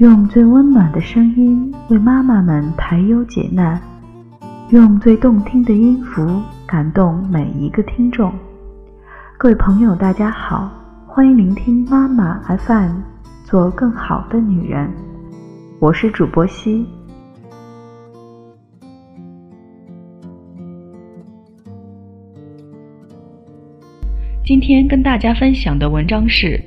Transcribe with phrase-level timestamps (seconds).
[0.00, 3.78] 用最温暖的声音为妈妈们排忧解难，
[4.70, 8.32] 用最动听的音符感动每一个听众。
[9.36, 10.72] 各位朋友，大家好，
[11.06, 12.92] 欢迎聆听妈妈 FM，
[13.44, 14.90] 做更好的女人。
[15.80, 16.86] 我是主播西。
[24.46, 26.58] 今天跟大家分享的文章是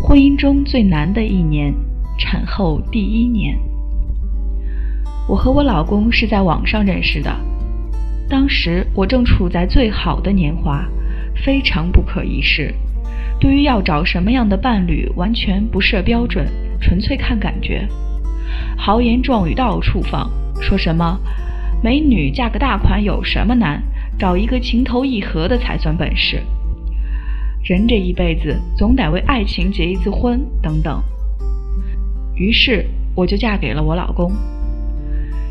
[0.00, 1.74] 婚姻中最难的一年——
[2.18, 3.58] 产后第一年。
[5.28, 7.34] 我和我老公是在网上认识的，
[8.28, 10.86] 当时我正处在最好的年华。
[11.44, 12.74] 非常不可一世，
[13.38, 16.48] 对于要找什么样的伴侣，完全不设标准，
[16.80, 17.86] 纯粹看感觉。
[18.74, 20.30] 豪言壮语到处放，
[20.62, 21.20] 说什么
[21.82, 23.82] 美女嫁个大款有什么难，
[24.18, 26.42] 找一个情投意合的才算本事。
[27.62, 31.02] 人这一辈子总得为爱情结一次婚，等等。
[32.36, 34.30] 于是我就嫁给了我老公。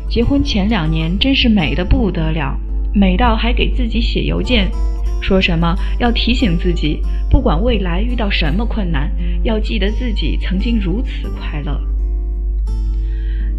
[0.08, 2.58] 结婚前两年真是美的不得了，
[2.94, 4.70] 美到还给自己写邮件。
[5.20, 9.10] 说什么要提醒自己，不管未来遇到什么困难，
[9.42, 11.80] 要记得自己曾经如此快乐。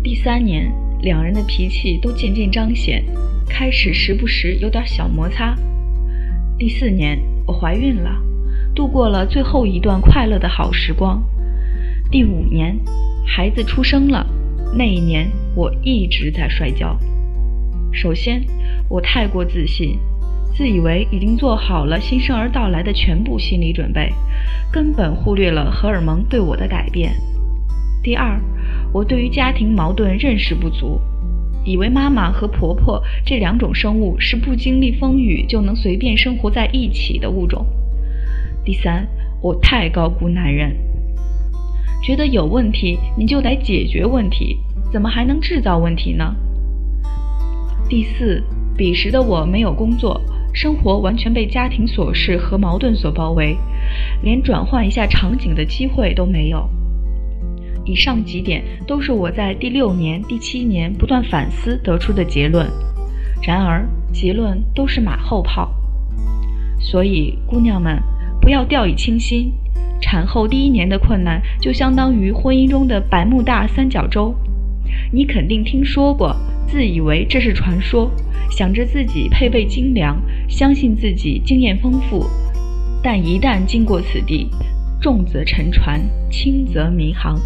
[0.02, 3.04] 第三年，两人的脾气都渐渐彰显，
[3.50, 5.54] 开始时不时有点小摩擦。
[6.58, 8.24] 第四年，我怀孕了，
[8.74, 11.22] 度过了最后一段快乐的好时光。
[12.10, 12.80] 第五年，
[13.30, 14.26] 孩子出生了，
[14.76, 16.98] 那一年我一直在摔跤。
[17.92, 18.42] 首先，
[18.90, 20.00] 我太过自信。
[20.56, 24.12] 自以为已经做好了新生儿到来的全部心理准备，
[24.72, 27.14] 根本忽略了荷尔蒙对我的改变。
[28.02, 28.42] 第二，
[28.92, 31.00] 我对于家庭矛盾认识不足，
[31.64, 37.64] 以为妈妈和婆婆这两种生物是不经历风雨就能随便生活在一起的物种。
[38.66, 39.08] 第三，
[39.42, 40.76] 我太高估男人，
[42.02, 44.60] 觉得有问题你就得解决问题，
[44.92, 46.36] 怎么还能制造问题呢？
[47.90, 48.44] 第四，
[48.78, 50.22] 彼时的我没有工作。
[50.54, 53.56] 生活完全被家庭琐事和矛盾所包围，
[54.24, 56.68] 连转换一下场景的机会都没有。
[57.86, 62.68] 以上几点都是我在第六年、第七年不断反思得出的结论。
[63.42, 65.72] 然而，结论都是马后炮。
[66.80, 68.02] 所以，姑娘们
[68.42, 69.54] 不要掉以轻心。
[70.02, 74.34] 产后第一年的困难，就相当于婚姻中的百慕大三角洲。
[75.12, 76.36] 你肯定听说过，
[76.68, 78.10] 自以为这是传说，
[78.50, 80.18] 想着自己配备精良。
[80.48, 82.26] 相信自己经验丰富，
[83.04, 84.50] 但一旦经过此地，
[85.02, 87.38] 重则沉船，轻则迷航。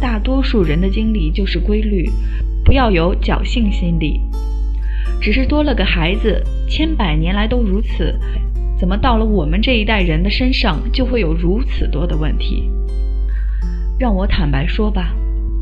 [0.00, 2.08] 大多数人的经历就是规律，
[2.64, 4.20] 不要有侥幸心理。
[5.20, 8.16] 只是多了个孩子，千百年来都如此，
[8.78, 12.70] 怎么到了我们这一代人的身上就会有如此多的问题？
[13.98, 15.12] 让我坦白说吧，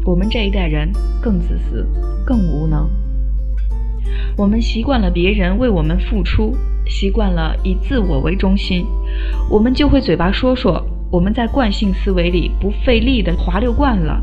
[0.04, 1.88] 我们这一代人更自私，
[2.26, 2.90] 更无能。
[4.36, 6.54] 我们习惯了别人为我们付出，
[6.86, 8.84] 习惯了以自我为中心，
[9.50, 10.84] 我们就会嘴巴说说。
[11.08, 14.20] 我们在惯性思维里不费力的滑溜惯了，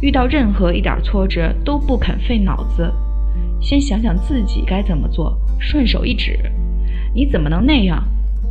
[0.00, 2.90] 遇到任何一点挫折都不肯费脑子，
[3.60, 6.40] 先想想自己该怎么做，顺手一指，
[7.18, 8.00] 你怎么能那样？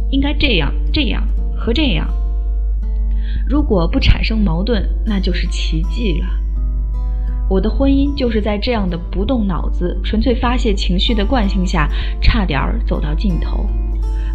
[0.09, 2.05] 应该这样、这样和这样。
[3.47, 6.27] 如果不产生矛盾，那就是奇迹了。
[7.49, 11.89] 我的婚姻就是在这样的不动脑子、纯粹发泄情绪的惯性下，
[12.21, 13.65] 差点儿走到尽头。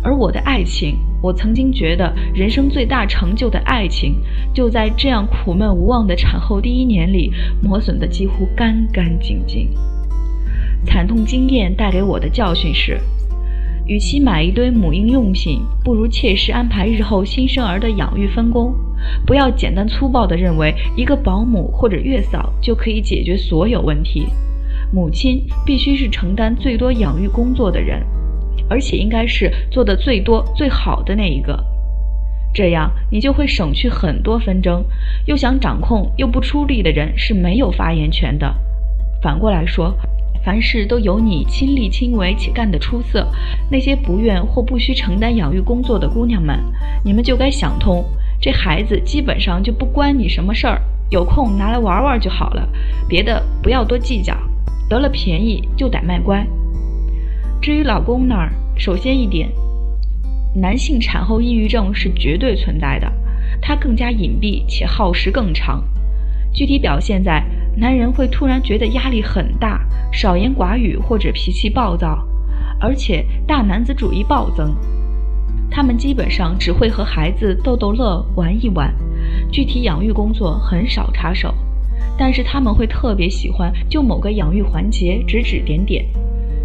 [0.02, 4.16] 而我的爱情，我曾经觉得人生最大成就的爱情，
[4.54, 7.30] 就在这样苦闷无望的产后第一年里
[7.62, 9.68] 磨损得几乎干干净净。
[10.86, 12.98] 惨痛经验带给我的教训是。
[13.92, 18.74] 与其买一堆母婴用品，不如切实安排日后新生儿的养育分工。
[19.26, 24.26] 不要简单粗暴地认为一个保姆或者月嫂就可以解决所有问题。
[24.90, 28.02] 母亲必须是承担最多养育工作的人，
[28.66, 31.62] 而且应该是做的最多最好的那一个。
[32.54, 34.82] 这样你就会省去很多纷争。
[35.26, 38.54] 又想掌控又不出力的人是没有发言权的。
[39.20, 39.94] 反过来说。
[40.44, 43.26] 凡事都由你亲力亲为且干得出色，
[43.70, 46.58] 那些不愿或不需承担养育工作的姑娘们，
[47.04, 48.04] 你们就该想通，
[48.40, 52.68] 这孩子基本上就不关你什么事儿，有空拿来玩玩就好了，
[53.08, 54.36] 别的不要多计较，
[54.88, 56.44] 得了便宜就得卖乖。
[57.60, 59.48] 至于老公那儿，首先一点，
[60.56, 63.10] 男性产后抑郁症是绝对存在的，
[63.60, 65.84] 它更加隐蔽且耗时更长，
[66.52, 67.44] 具体表现在。
[67.74, 69.80] 男人会突然觉得压力很大，
[70.12, 72.22] 少言寡语或者脾气暴躁，
[72.78, 74.76] 而且大男子主义暴增。
[75.70, 78.94] 他们基本上只会和孩子逗逗乐、玩一玩，
[79.50, 81.54] 具体养育工作很少插手，
[82.18, 86.04] 但是他们会特别喜欢就某个养育环节指指点点，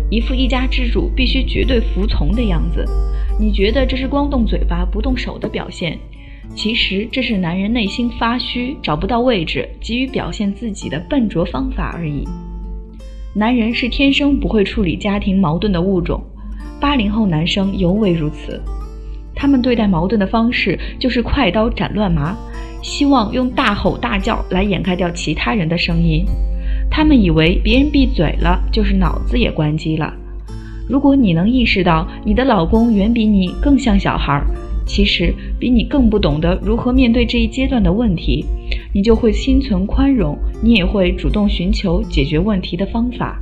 [0.10, 2.86] 一副一家之主必须绝对服从的样子。
[3.40, 5.98] 你觉得这是光动嘴巴不动手的表现？
[6.56, 12.28] 其实这是男人内心发虚、找不到位置、急于表现自己的笨拙方法而已。
[13.36, 16.20] 男人是天生不会处理家庭矛盾的物种，
[16.80, 18.60] 八零后男生尤为如此。
[19.36, 22.36] 他们对待矛盾的方式就是快刀斩乱麻，
[22.82, 26.26] 希望用大吼大叫来掩盖掉其他人的声音。
[26.90, 30.12] 他们以为别人闭嘴了，就是脑子也关机了。
[30.90, 34.48] 如果你能意识到你的老公远比你更像小孩儿，
[34.88, 38.44] 其实比你更不懂得如何面对这一阶段的问题，
[38.94, 43.40] 你就会心存宽容，你也会主动寻求解决问题的方法。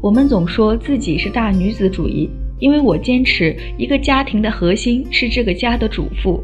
[0.00, 2.30] 我们总说自己是大女子主义。
[2.60, 6.42] 因为我坚持，一个家庭的核心是这个家的主妇。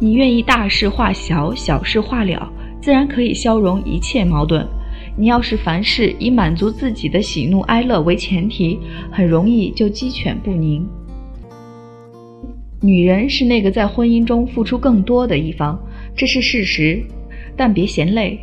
[0.00, 2.50] 你愿意大事化小，小事化了，
[2.80, 4.66] 自然可以消融一切矛盾。
[5.14, 8.78] 你要是凡事以满足自己的喜怒哀乐为前提，
[9.10, 10.84] 很容易就鸡犬不宁。
[12.84, 15.78] 女人是那个在婚姻中付出更多的一方，
[16.16, 17.00] 这是事实，
[17.56, 18.36] 但别嫌累。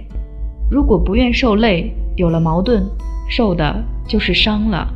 [0.71, 2.83] 如果不愿受累，有了矛盾，
[3.30, 4.94] 受的就是伤了。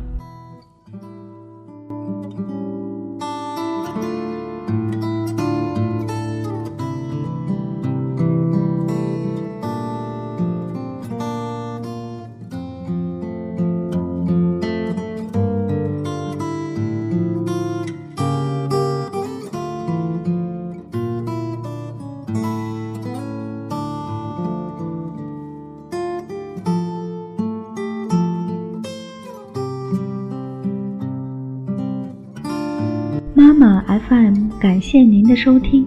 [33.86, 35.86] FM，感谢您的收听。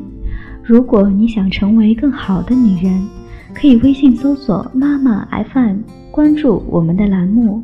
[0.63, 3.01] 如果你想成为更好的女人，
[3.53, 5.77] 可以微信搜索“妈妈 FM”，
[6.11, 7.63] 关注我们的栏目。